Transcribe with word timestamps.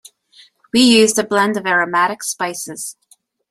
We 0.73 0.79
used 0.81 1.19
a 1.19 1.23
blend 1.23 1.57
of 1.57 1.67
aromatic 1.67 2.23
spices. 2.23 2.95